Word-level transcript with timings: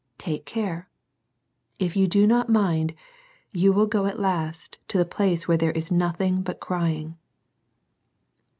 Take 0.17 0.47
care. 0.47 0.89
If 1.77 1.95
you 1.95 2.07
do 2.07 2.25
not 2.25 2.49
mind, 2.49 2.95
you 3.51 3.71
will 3.71 3.85
go 3.85 4.07
at 4.07 4.19
last 4.19 4.79
to 4.87 4.97
the 4.97 5.05
place 5.05 5.47
where 5.47 5.57
there 5.57 5.73
is 5.73 5.91
nothing 5.91 6.41
but" 6.41 6.59
crying." 6.59 7.19